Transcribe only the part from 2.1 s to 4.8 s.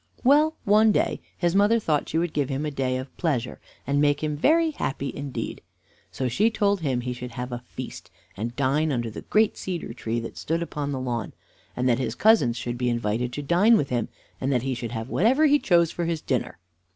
would give him a day of pleasure, and make him very